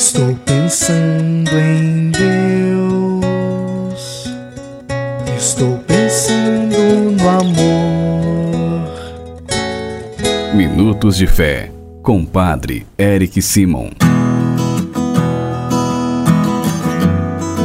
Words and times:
Estou 0.00 0.34
pensando 0.46 1.50
em 1.58 2.10
Deus. 2.10 3.20
Estou 5.36 5.76
pensando 5.86 6.74
no 7.20 7.28
amor. 7.28 8.88
Minutos 10.54 11.18
de 11.18 11.26
Fé, 11.26 11.70
com 12.02 12.24
Padre 12.24 12.86
Eric 12.96 13.42
Simon. 13.42 13.90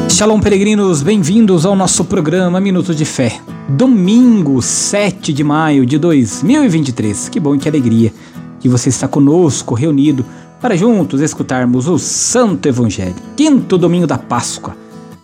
Shalom, 0.10 0.42
peregrinos, 0.42 1.02
bem-vindos 1.02 1.66
ao 1.66 1.74
nosso 1.74 2.04
programa 2.04 2.60
Minutos 2.60 2.98
de 2.98 3.06
Fé. 3.06 3.40
Domingo, 3.70 4.62
7 4.62 5.32
de 5.32 5.42
maio 5.42 5.86
de 5.86 5.98
2023. 5.98 7.30
Que 7.30 7.40
bom 7.40 7.56
e 7.56 7.60
que 7.60 7.70
alegria 7.70 8.12
que 8.60 8.68
você 8.68 8.90
está 8.90 9.08
conosco, 9.08 9.76
reunido, 9.76 10.26
para 10.62 10.76
juntos 10.76 11.22
escutarmos 11.22 11.88
o 11.88 11.98
Santo 11.98 12.68
Evangelho. 12.68 13.16
Quinto 13.36 13.78
domingo 13.78 14.08
da 14.08 14.18
Páscoa. 14.18 14.76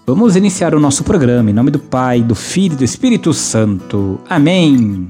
Vamos 0.05 0.35
iniciar 0.35 0.73
o 0.75 0.79
nosso 0.79 1.03
programa 1.03 1.49
em 1.49 1.53
nome 1.53 1.71
do 1.71 1.79
Pai, 1.79 2.21
do 2.21 2.35
Filho 2.35 2.73
e 2.73 2.77
do 2.77 2.83
Espírito 2.83 3.33
Santo. 3.33 4.19
Amém. 4.29 5.09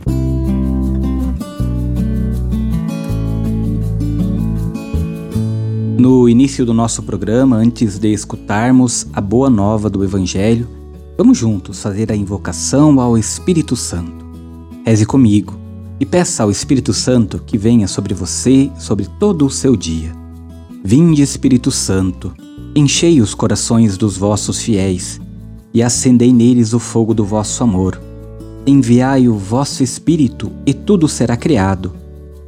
No 5.98 6.27
início 6.27 6.65
do 6.65 6.73
nosso 6.73 7.03
programa, 7.03 7.57
antes 7.57 7.99
de 7.99 8.12
escutarmos 8.12 9.07
a 9.13 9.21
boa 9.21 9.49
nova 9.49 9.90
do 9.90 10.03
Evangelho, 10.03 10.67
vamos 11.17 11.38
juntos 11.38 11.81
fazer 11.81 12.12
a 12.12 12.15
invocação 12.15 12.99
ao 12.99 13.17
Espírito 13.17 13.76
Santo. 13.76 14.26
Reze 14.84 15.05
comigo 15.05 15.60
e 16.01 16.05
peça 16.05 16.41
ao 16.41 16.49
Espírito 16.49 16.93
Santo 16.93 17.43
que 17.45 17.59
venha 17.59 17.87
sobre 17.87 18.15
você, 18.15 18.71
sobre 18.79 19.05
todo 19.19 19.45
o 19.45 19.51
seu 19.51 19.75
dia. 19.75 20.11
Vinde, 20.83 21.21
Espírito 21.21 21.69
Santo, 21.69 22.33
enchei 22.75 23.21
os 23.21 23.35
corações 23.35 23.97
dos 23.97 24.17
vossos 24.17 24.59
fiéis 24.59 25.21
e 25.71 25.84
acendei 25.84 26.34
neles 26.34 26.73
o 26.73 26.79
fogo 26.79 27.13
do 27.13 27.23
vosso 27.23 27.63
amor. 27.63 28.01
Enviai 28.65 29.29
o 29.29 29.37
vosso 29.37 29.84
Espírito 29.84 30.51
e 30.65 30.73
tudo 30.73 31.07
será 31.07 31.37
criado, 31.37 31.93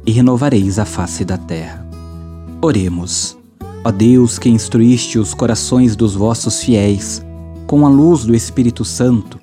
e 0.04 0.10
renovareis 0.10 0.80
a 0.80 0.84
face 0.84 1.24
da 1.24 1.38
terra. 1.38 1.88
Oremos. 2.60 3.36
Ó 3.84 3.92
Deus, 3.92 4.36
que 4.36 4.48
instruíste 4.48 5.16
os 5.16 5.32
corações 5.32 5.94
dos 5.94 6.16
vossos 6.16 6.60
fiéis 6.60 7.24
com 7.68 7.86
a 7.86 7.88
luz 7.88 8.24
do 8.24 8.34
Espírito 8.34 8.84
Santo, 8.84 9.38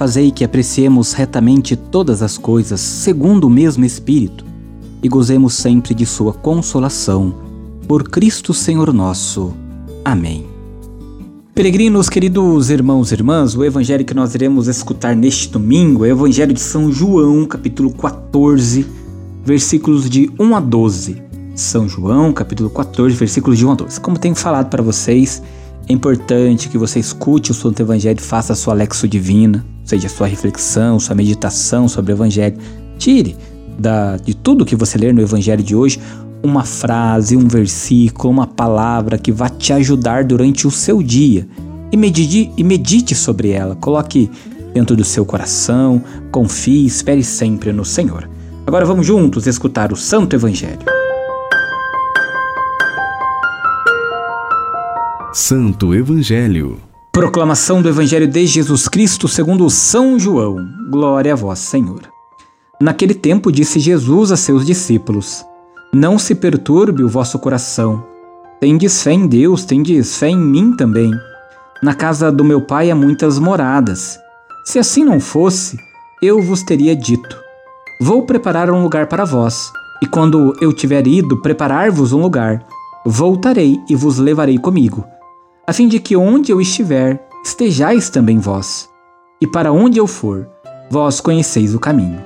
fazei 0.00 0.30
que 0.30 0.42
apreciemos 0.42 1.12
retamente 1.12 1.76
todas 1.76 2.22
as 2.22 2.38
coisas 2.38 2.80
segundo 2.80 3.44
o 3.44 3.50
mesmo 3.50 3.84
Espírito 3.84 4.46
e 5.02 5.08
gozemos 5.10 5.52
sempre 5.52 5.92
de 5.92 6.06
Sua 6.06 6.32
consolação. 6.32 7.34
Por 7.86 8.04
Cristo 8.04 8.54
Senhor 8.54 8.94
nosso. 8.94 9.52
Amém. 10.02 10.46
Peregrinos, 11.54 12.08
queridos 12.08 12.70
irmãos 12.70 13.10
e 13.10 13.14
irmãs, 13.14 13.54
o 13.54 13.62
evangelho 13.62 14.02
que 14.02 14.14
nós 14.14 14.34
iremos 14.34 14.68
escutar 14.68 15.14
neste 15.14 15.50
domingo 15.50 16.06
é 16.06 16.08
o 16.08 16.12
Evangelho 16.12 16.54
de 16.54 16.60
São 16.60 16.90
João, 16.90 17.44
capítulo 17.44 17.92
14, 17.92 18.86
versículos 19.44 20.08
de 20.08 20.30
1 20.38 20.56
a 20.56 20.60
12. 20.60 21.22
São 21.54 21.86
João, 21.86 22.32
capítulo 22.32 22.70
14, 22.70 23.14
versículos 23.14 23.58
de 23.58 23.66
1 23.66 23.70
a 23.70 23.74
12. 23.74 24.00
Como 24.00 24.18
tenho 24.18 24.34
falado 24.34 24.70
para 24.70 24.82
vocês, 24.82 25.42
é 25.90 25.92
importante 25.92 26.68
que 26.68 26.78
você 26.78 27.00
escute 27.00 27.50
o 27.50 27.54
Santo 27.54 27.82
Evangelho 27.82 28.22
faça 28.22 28.52
a 28.52 28.56
sua 28.56 28.74
lexo 28.74 29.08
divina, 29.08 29.66
ou 29.80 29.86
seja, 29.86 30.06
a 30.06 30.10
sua 30.10 30.28
reflexão, 30.28 31.00
sua 31.00 31.16
meditação 31.16 31.88
sobre 31.88 32.12
o 32.12 32.14
Evangelho. 32.14 32.56
Tire 32.96 33.36
da, 33.76 34.16
de 34.16 34.32
tudo 34.32 34.64
que 34.64 34.76
você 34.76 34.96
ler 34.96 35.12
no 35.12 35.20
Evangelho 35.20 35.64
de 35.64 35.74
hoje 35.74 35.98
uma 36.44 36.62
frase, 36.62 37.36
um 37.36 37.48
versículo, 37.48 38.32
uma 38.32 38.46
palavra 38.46 39.18
que 39.18 39.32
vá 39.32 39.48
te 39.48 39.72
ajudar 39.72 40.22
durante 40.22 40.64
o 40.64 40.70
seu 40.70 41.02
dia 41.02 41.48
e 41.90 41.96
medite, 41.96 42.52
e 42.56 42.62
medite 42.62 43.16
sobre 43.16 43.50
ela. 43.50 43.74
Coloque 43.74 44.30
dentro 44.72 44.94
do 44.94 45.02
seu 45.02 45.26
coração, 45.26 46.00
confie, 46.30 46.86
espere 46.86 47.24
sempre 47.24 47.72
no 47.72 47.84
Senhor. 47.84 48.30
Agora 48.64 48.86
vamos 48.86 49.04
juntos 49.04 49.48
escutar 49.48 49.92
o 49.92 49.96
Santo 49.96 50.36
Evangelho. 50.36 50.99
Santo 55.32 55.94
Evangelho. 55.94 56.78
Proclamação 57.12 57.80
do 57.80 57.88
Evangelho 57.88 58.26
de 58.26 58.44
Jesus 58.46 58.88
Cristo 58.88 59.28
segundo 59.28 59.70
São 59.70 60.18
João. 60.18 60.56
Glória 60.90 61.34
a 61.34 61.36
vós, 61.36 61.60
Senhor. 61.60 62.00
Naquele 62.80 63.14
tempo 63.14 63.52
disse 63.52 63.78
Jesus 63.78 64.32
a 64.32 64.36
seus 64.36 64.66
discípulos: 64.66 65.44
Não 65.94 66.18
se 66.18 66.34
perturbe 66.34 67.04
o 67.04 67.08
vosso 67.08 67.38
coração. 67.38 68.04
Tendes 68.58 69.04
fé 69.04 69.12
em 69.12 69.28
Deus, 69.28 69.64
tendes 69.64 70.16
fé 70.16 70.30
em 70.30 70.36
mim 70.36 70.74
também. 70.74 71.12
Na 71.80 71.94
casa 71.94 72.32
do 72.32 72.42
meu 72.42 72.62
Pai 72.62 72.90
há 72.90 72.94
muitas 72.96 73.38
moradas. 73.38 74.18
Se 74.64 74.80
assim 74.80 75.04
não 75.04 75.20
fosse, 75.20 75.76
eu 76.20 76.42
vos 76.42 76.64
teria 76.64 76.96
dito: 76.96 77.38
Vou 78.00 78.26
preparar 78.26 78.68
um 78.68 78.82
lugar 78.82 79.06
para 79.06 79.24
vós, 79.24 79.70
e 80.02 80.06
quando 80.06 80.56
eu 80.60 80.72
tiver 80.72 81.06
ido 81.06 81.40
preparar-vos 81.40 82.12
um 82.12 82.20
lugar, 82.20 82.66
voltarei 83.06 83.80
e 83.88 83.94
vos 83.94 84.18
levarei 84.18 84.58
comigo 84.58 85.06
a 85.70 85.72
fim 85.72 85.86
de 85.86 86.00
que 86.00 86.16
onde 86.16 86.50
eu 86.50 86.60
estiver, 86.60 87.24
estejais 87.44 88.10
também 88.10 88.40
vós. 88.40 88.90
E 89.40 89.46
para 89.46 89.72
onde 89.72 90.00
eu 90.00 90.06
for, 90.08 90.48
vós 90.90 91.20
conheceis 91.20 91.76
o 91.76 91.78
caminho. 91.78 92.20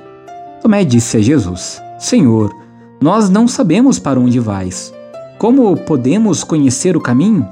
Tomé 0.63 0.83
disse 0.83 1.17
a 1.17 1.21
Jesus: 1.21 1.79
Senhor, 1.99 2.51
nós 2.99 3.29
não 3.29 3.47
sabemos 3.47 3.99
para 3.99 4.19
onde 4.19 4.39
vais. 4.39 4.91
Como 5.37 5.77
podemos 5.77 6.43
conhecer 6.43 6.97
o 6.97 6.99
caminho? 6.99 7.47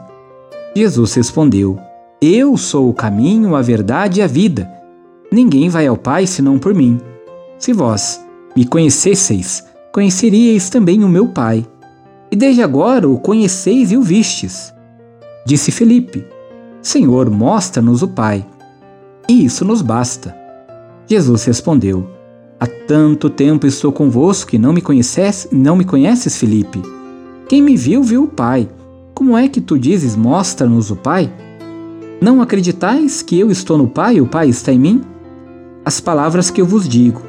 Jesus 0.75 1.13
respondeu: 1.13 1.77
Eu 2.19 2.57
sou 2.57 2.89
o 2.89 2.93
caminho, 2.95 3.55
a 3.55 3.61
verdade 3.61 4.19
e 4.19 4.23
a 4.23 4.25
vida. 4.25 4.67
Ninguém 5.31 5.69
vai 5.69 5.85
ao 5.85 5.95
Pai 5.95 6.25
senão 6.25 6.57
por 6.57 6.73
mim. 6.73 6.99
Se 7.59 7.71
vós 7.71 8.19
me 8.55 8.65
conhecesseis, 8.65 9.63
conheceríeis 9.93 10.71
também 10.71 11.03
o 11.03 11.07
meu 11.07 11.27
Pai. 11.27 11.63
E 12.31 12.35
desde 12.35 12.63
agora 12.63 13.07
o 13.07 13.19
conheceis 13.19 13.91
e 13.91 13.95
o 13.95 14.01
vistes. 14.01 14.73
Disse 15.45 15.71
Felipe: 15.71 16.25
Senhor, 16.81 17.29
mostra-nos 17.29 18.01
o 18.01 18.07
Pai. 18.07 18.45
E 19.27 19.45
isso 19.45 19.65
nos 19.65 19.81
basta. 19.81 20.35
Jesus 21.07 21.43
respondeu: 21.45 22.07
Há 22.59 22.67
tanto 22.67 23.29
tempo 23.29 23.67
estou 23.67 23.91
convosco 23.91 24.55
e 24.55 24.59
não 24.59 24.71
me 24.71 24.81
conheces, 24.81 25.47
não 25.51 25.75
me 25.75 25.83
conheces, 25.83 26.37
Felipe. 26.37 26.81
Quem 27.49 27.61
me 27.61 27.75
viu, 27.75 28.03
viu 28.03 28.23
o 28.23 28.27
Pai. 28.27 28.69
Como 29.13 29.37
é 29.37 29.47
que 29.47 29.59
tu 29.59 29.77
dizes: 29.77 30.15
Mostra-nos 30.15 30.91
o 30.91 30.95
Pai? 30.95 31.31
Não 32.21 32.41
acreditais 32.41 33.21
que 33.21 33.37
eu 33.37 33.51
estou 33.51 33.77
no 33.77 33.87
Pai 33.87 34.15
e 34.15 34.21
o 34.21 34.27
Pai 34.27 34.47
está 34.47 34.71
em 34.71 34.79
mim? 34.79 35.01
As 35.83 35.99
palavras 35.99 36.49
que 36.49 36.61
eu 36.61 36.65
vos 36.65 36.87
digo, 36.87 37.21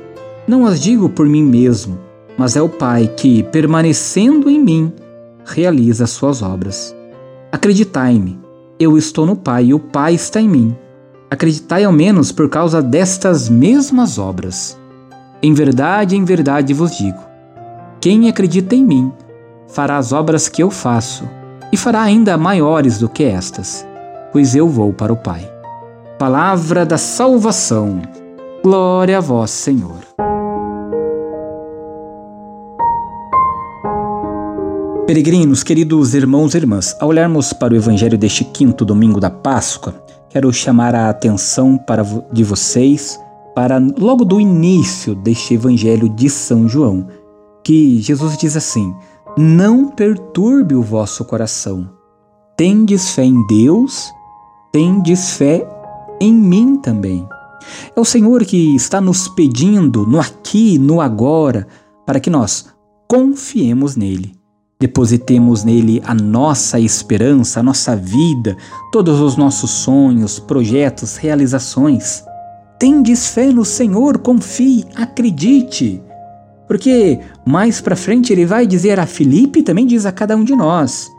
não 0.47 0.65
as 0.65 0.81
digo 0.81 1.09
por 1.09 1.27
mim 1.27 1.43
mesmo, 1.43 1.99
mas 2.39 2.55
é 2.55 2.63
o 2.63 2.69
Pai 2.69 3.09
que, 3.17 3.43
permanecendo 3.43 4.49
em 4.49 4.63
mim, 4.63 4.93
realiza 5.45 6.05
as 6.05 6.11
suas 6.11 6.43
obras. 6.43 6.95
Acreditai-me, 7.55 8.37
eu 8.81 8.99
estou 8.99 9.25
no 9.25 9.37
Pai 9.37 9.67
e 9.67 9.75
o 9.75 9.79
Pai 9.79 10.15
está 10.15 10.41
em 10.41 10.49
mim. 10.49 10.77
Acreditai 11.31 11.85
ao 11.85 11.93
menos 11.93 12.33
por 12.33 12.49
causa 12.49 12.83
destas 12.83 13.49
mesmas 13.49 14.19
obras. 14.19 14.77
Em 15.41 15.55
verdade, 15.55 16.17
em 16.17 16.25
verdade 16.25 16.75
vos 16.75 16.99
digo: 16.99 17.21
quem 18.01 18.29
acredita 18.29 18.75
em 18.75 18.85
mim 18.85 19.13
fará 19.69 19.99
as 19.99 20.11
obras 20.11 20.49
que 20.49 20.65
eu 20.65 20.69
faço, 20.69 21.31
e 21.71 21.77
fará 21.77 22.03
ainda 22.03 22.37
maiores 22.37 22.99
do 22.99 23.09
que 23.09 23.23
estas, 23.23 23.87
pois 24.33 24.57
eu 24.57 24.67
vou 24.67 24.93
para 24.93 25.13
o 25.13 25.17
Pai. 25.17 25.49
Palavra 26.19 26.85
da 26.85 26.99
salvação. 26.99 28.03
Glória 28.65 29.19
a 29.19 29.21
vós, 29.21 29.53
Senhor. 29.53 30.01
Peregrinos, 35.07 35.63
queridos 35.63 36.15
irmãos 36.15 36.55
e 36.55 36.57
irmãs, 36.57 36.97
ao 36.99 37.11
olharmos 37.11 37.53
para 37.53 37.75
o 37.75 37.77
Evangelho 37.77 38.17
deste 38.17 38.43
quinto 38.43 38.87
domingo 38.87 39.21
da 39.21 39.29
Páscoa, 39.29 40.03
quero 40.31 40.51
chamar 40.51 40.95
a 40.95 41.11
atenção 41.11 41.77
para, 41.77 42.03
de 42.33 42.43
vocês 42.43 43.21
para 43.55 43.79
logo 43.99 44.25
do 44.25 44.41
início 44.41 45.15
deste 45.15 45.53
Evangelho 45.53 46.09
de 46.09 46.31
São 46.31 46.67
João, 46.67 47.07
que 47.63 48.01
Jesus 48.01 48.39
diz 48.39 48.57
assim: 48.57 48.95
Não 49.37 49.89
perturbe 49.89 50.75
o 50.75 50.83
vosso 50.83 51.23
coração. 51.27 51.87
Tendes 52.57 53.11
fé 53.11 53.25
em 53.25 53.47
Deus, 53.47 54.11
tendes 54.73 55.33
fé 55.37 55.69
em 56.19 56.33
mim 56.33 56.79
também. 56.79 57.29
É 57.95 58.01
o 58.01 58.07
Senhor 58.07 58.43
que 58.47 58.75
está 58.75 59.03
nos 59.03 59.29
pedindo 59.29 60.07
no 60.07 60.19
aqui, 60.19 60.79
no 60.79 61.03
agora, 61.03 61.67
para 62.07 62.19
que 62.19 62.31
nós 62.31 62.69
confiemos 63.07 63.97
nele 63.97 64.44
Depositemos 64.85 65.65
nele 65.65 66.03
a 66.05 66.15
nossa 66.15 66.79
esperança, 66.79 67.61
a 67.61 67.63
nossa 67.63 67.97
vida, 67.97 68.55
todos 68.93 69.19
os 69.19 69.35
nossos 69.35 69.71
sonhos, 69.71 70.39
projetos, 70.39 71.17
realizações. 71.17 72.23
Tendes 72.79 73.29
fé 73.29 73.47
no 73.47 73.65
Senhor, 73.65 74.19
confie, 74.19 74.85
acredite. 74.95 76.03
Porque 76.69 77.19
mais 77.47 77.81
para 77.81 77.97
frente 77.97 78.31
ele 78.31 78.45
vai 78.45 78.67
dizer 78.67 79.01
a 79.01 79.07
Filipe 79.07 79.63
também 79.63 79.87
diz 79.87 80.05
a 80.05 80.13
cada 80.13 80.37
um 80.37 80.45
de 80.45 80.55
nós: 80.55 81.11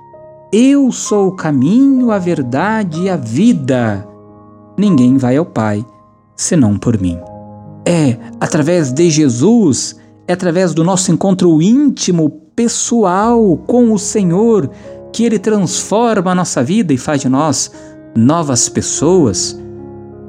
Eu 0.54 0.92
sou 0.92 1.30
o 1.30 1.36
caminho, 1.36 2.12
a 2.12 2.20
verdade 2.20 3.02
e 3.02 3.10
a 3.10 3.18
vida. 3.18 4.08
Ninguém 4.78 5.18
vai 5.18 5.38
ao 5.38 5.46
Pai 5.46 5.84
senão 6.36 6.78
por 6.78 7.02
mim. 7.02 7.18
É 7.84 8.16
através 8.40 8.94
de 8.94 9.10
Jesus, 9.10 9.96
é 10.28 10.34
através 10.34 10.72
do 10.72 10.84
nosso 10.84 11.12
encontro 11.12 11.60
íntimo, 11.60 12.45
pessoal 12.56 13.58
com 13.68 13.92
o 13.92 14.00
Senhor, 14.00 14.70
que 15.12 15.24
Ele 15.24 15.38
transforma 15.38 16.32
a 16.32 16.36
nossa 16.36 16.64
vida 16.64 16.94
e 16.94 16.98
faz 16.98 17.22
de 17.22 17.30
nós 17.30 17.72
novas 18.16 18.70
pessoas. 18.70 19.60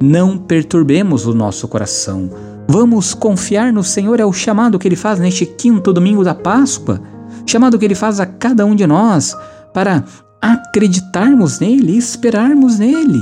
Não 0.01 0.37
perturbemos 0.37 1.25
o 1.25 1.33
nosso 1.33 1.67
coração. 1.67 2.29
Vamos 2.67 3.13
confiar 3.13 3.71
no 3.71 3.83
Senhor, 3.83 4.19
é 4.19 4.25
o 4.25 4.33
chamado 4.33 4.77
que 4.77 4.87
Ele 4.87 4.95
faz 4.95 5.19
neste 5.19 5.45
quinto 5.45 5.93
domingo 5.93 6.23
da 6.23 6.35
Páscoa, 6.35 7.01
chamado 7.45 7.79
que 7.79 7.85
Ele 7.85 7.95
faz 7.95 8.19
a 8.19 8.25
cada 8.25 8.65
um 8.65 8.75
de 8.75 8.85
nós 8.85 9.35
para 9.73 10.03
acreditarmos 10.41 11.59
nele 11.59 11.93
e 11.93 11.97
esperarmos 11.97 12.77
nele. 12.77 13.21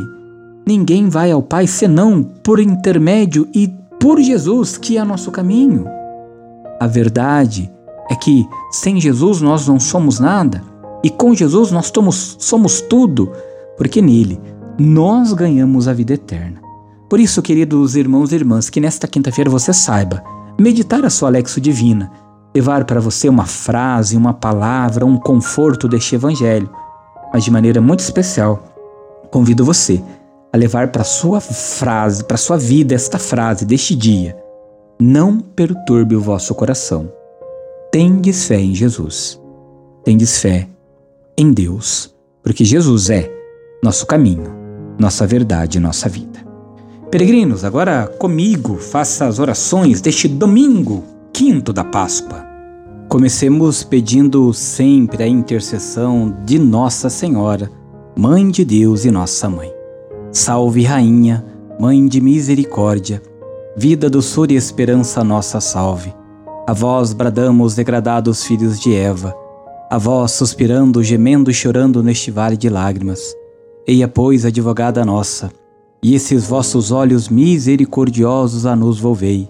Ninguém 0.67 1.09
vai 1.09 1.31
ao 1.31 1.43
Pai 1.43 1.67
senão 1.67 2.23
por 2.23 2.59
intermédio 2.59 3.47
e 3.53 3.71
por 3.99 4.19
Jesus, 4.19 4.77
que 4.77 4.97
é 4.97 5.03
nosso 5.03 5.31
caminho. 5.31 5.85
A 6.79 6.87
verdade 6.87 7.71
é 8.09 8.15
que 8.15 8.47
sem 8.71 8.99
Jesus 8.99 9.41
nós 9.41 9.67
não 9.67 9.79
somos 9.79 10.19
nada 10.19 10.63
e 11.03 11.09
com 11.09 11.33
Jesus 11.33 11.71
nós 11.71 11.91
somos, 11.93 12.35
somos 12.39 12.81
tudo, 12.81 13.31
porque 13.77 14.01
nele 14.01 14.39
nós 14.77 15.33
ganhamos 15.33 15.87
a 15.87 15.93
vida 15.93 16.13
eterna. 16.13 16.61
Por 17.09 17.19
isso, 17.19 17.41
queridos 17.41 17.95
irmãos 17.95 18.31
e 18.31 18.35
irmãs, 18.35 18.69
que 18.69 18.81
nesta 18.81 19.07
quinta-feira 19.07 19.49
você 19.49 19.71
saiba 19.71 20.23
meditar 20.59 21.05
a 21.05 21.09
sua 21.09 21.29
Lexo 21.29 21.61
Divina, 21.61 22.11
levar 22.53 22.85
para 22.85 22.99
você 22.99 23.29
uma 23.29 23.45
frase, 23.45 24.17
uma 24.17 24.33
palavra, 24.33 25.05
um 25.05 25.17
conforto 25.17 25.87
deste 25.87 26.15
Evangelho, 26.15 26.69
mas 27.33 27.43
de 27.43 27.51
maneira 27.51 27.81
muito 27.81 27.99
especial, 27.99 28.63
convido 29.31 29.65
você 29.65 30.01
a 30.51 30.57
levar 30.57 30.87
para 30.87 31.03
sua 31.03 31.41
frase, 31.41 32.23
para 32.23 32.37
sua 32.37 32.57
vida 32.57 32.95
esta 32.95 33.19
frase 33.19 33.65
deste 33.65 33.93
dia. 33.93 34.37
Não 34.99 35.39
perturbe 35.39 36.15
o 36.15 36.21
vosso 36.21 36.55
coração. 36.55 37.11
Tendes 37.95 38.43
fé 38.43 38.59
em 38.59 38.75
Jesus. 38.75 39.41
Tendes 40.03 40.41
fé 40.41 40.67
em 41.37 41.53
Deus, 41.53 42.13
porque 42.43 42.65
Jesus 42.65 43.09
é 43.09 43.31
nosso 43.81 44.05
caminho, 44.05 44.53
nossa 44.99 45.25
verdade, 45.25 45.79
nossa 45.79 46.09
vida. 46.09 46.45
Peregrinos, 47.09 47.63
agora 47.63 48.05
comigo 48.19 48.75
faça 48.75 49.25
as 49.25 49.39
orações 49.39 50.01
deste 50.01 50.27
domingo, 50.27 51.05
quinto 51.31 51.71
da 51.71 51.85
Páscoa. 51.85 52.45
Comecemos 53.07 53.81
pedindo 53.81 54.51
sempre 54.51 55.23
a 55.23 55.27
intercessão 55.29 56.35
de 56.43 56.59
Nossa 56.59 57.09
Senhora, 57.09 57.71
Mãe 58.13 58.49
de 58.51 58.65
Deus 58.65 59.05
e 59.05 59.09
nossa 59.09 59.47
Mãe. 59.47 59.71
Salve, 60.33 60.83
Rainha, 60.83 61.45
Mãe 61.79 62.05
de 62.05 62.19
misericórdia, 62.19 63.21
vida, 63.73 64.09
doçura 64.09 64.51
e 64.51 64.57
esperança 64.57 65.23
nossa 65.23 65.61
salve. 65.61 66.13
A 66.67 66.73
vós 66.73 67.13
bradamos, 67.13 67.75
degradados 67.75 68.43
filhos 68.43 68.79
de 68.79 68.93
Eva, 68.93 69.35
a 69.89 69.97
vós 69.97 70.31
suspirando, 70.31 71.03
gemendo 71.03 71.51
e 71.51 71.53
chorando 71.53 72.01
neste 72.01 72.31
vale 72.31 72.57
de 72.57 72.69
lágrimas. 72.69 73.35
Eia, 73.87 74.07
pois, 74.07 74.45
advogada 74.45 75.05
nossa, 75.05 75.51
e 76.01 76.15
esses 76.15 76.47
vossos 76.47 76.91
olhos 76.91 77.29
misericordiosos 77.29 78.65
a 78.65 78.75
nos 78.75 78.99
volvei. 78.99 79.47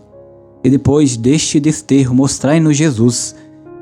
E 0.64 0.70
depois 0.70 1.16
deste 1.16 1.60
desterro 1.60 2.14
mostrai-nos 2.14 2.76
Jesus, 2.76 3.36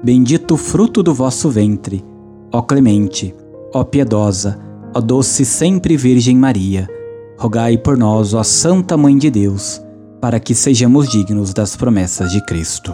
bendito 0.03 0.55
fruto 0.57 1.01
do 1.01 1.13
vosso 1.13 1.49
ventre. 1.49 2.05
Ó 2.51 2.61
clemente, 2.61 3.33
ó 3.73 3.83
piedosa, 3.83 4.59
Ó 4.95 5.01
doce 5.01 5.43
sempre 5.43 5.97
Virgem 5.97 6.37
Maria, 6.37 6.87
rogai 7.35 7.79
por 7.79 7.97
nós, 7.97 8.35
ó 8.35 8.43
Santa 8.43 8.95
Mãe 8.95 9.17
de 9.17 9.31
Deus, 9.31 9.81
para 10.21 10.39
que 10.39 10.53
sejamos 10.53 11.09
dignos 11.09 11.51
das 11.51 11.75
promessas 11.75 12.31
de 12.31 12.45
Cristo. 12.45 12.93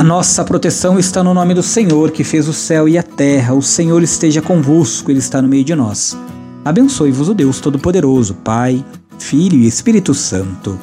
A 0.00 0.02
nossa 0.02 0.42
proteção 0.46 0.98
está 0.98 1.22
no 1.22 1.34
nome 1.34 1.52
do 1.52 1.62
Senhor, 1.62 2.10
que 2.10 2.24
fez 2.24 2.48
o 2.48 2.54
céu 2.54 2.88
e 2.88 2.96
a 2.96 3.02
terra. 3.02 3.52
O 3.52 3.60
Senhor 3.60 4.02
esteja 4.02 4.40
convosco, 4.40 5.10
Ele 5.10 5.18
está 5.18 5.42
no 5.42 5.48
meio 5.48 5.62
de 5.62 5.74
nós. 5.74 6.16
Abençoe-vos 6.64 7.28
o 7.28 7.34
Deus 7.34 7.60
Todo-Poderoso, 7.60 8.32
Pai, 8.36 8.82
Filho 9.18 9.58
e 9.58 9.66
Espírito 9.66 10.14
Santo. 10.14 10.80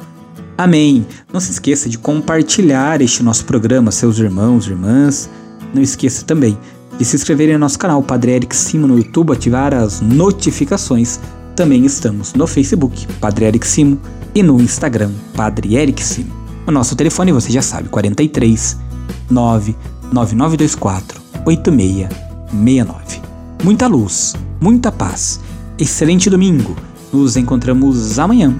Amém. 0.56 1.04
Não 1.32 1.40
se 1.40 1.50
esqueça 1.50 1.88
de 1.88 1.98
compartilhar 1.98 3.02
este 3.02 3.24
nosso 3.24 3.44
programa, 3.44 3.90
seus 3.90 4.20
irmãos, 4.20 4.68
irmãs. 4.68 5.28
Não 5.74 5.82
esqueça 5.82 6.24
também 6.24 6.56
de 6.96 7.04
se 7.04 7.16
inscreverem 7.16 7.54
no 7.54 7.60
nosso 7.60 7.76
canal 7.80 8.00
Padre 8.00 8.30
Eric 8.30 8.54
Simo 8.54 8.86
no 8.86 8.98
YouTube, 8.98 9.32
ativar 9.32 9.74
as 9.74 10.00
notificações. 10.00 11.18
Também 11.56 11.84
estamos 11.84 12.34
no 12.34 12.46
Facebook, 12.46 13.04
Padre 13.14 13.46
Eric 13.46 13.66
Simo, 13.66 14.00
e 14.32 14.44
no 14.44 14.60
Instagram, 14.60 15.10
Padre 15.34 15.74
Eric 15.74 16.04
Simo. 16.04 16.30
O 16.64 16.70
nosso 16.70 16.94
telefone 16.94 17.32
você 17.32 17.50
já 17.50 17.62
sabe, 17.62 17.88
43 17.88 18.86
99924 19.30 21.20
8669. 21.44 23.20
Muita 23.62 23.86
luz, 23.86 24.34
muita 24.60 24.92
paz. 24.92 25.40
Excelente 25.78 26.28
domingo. 26.30 26.74
Nos 27.12 27.36
encontramos 27.36 28.18
amanhã. 28.18 28.54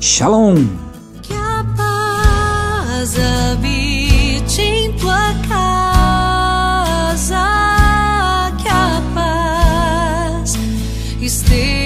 Shalom. 0.00 0.66
Que 1.22 1.32
a 1.34 1.64
paz 1.76 3.14
habite 3.18 4.60
em 4.60 4.92
tua 4.92 5.34
casa. 5.48 7.44
Que 8.62 8.68
a 8.68 9.02
paz 9.14 10.54
esteja 11.20 11.83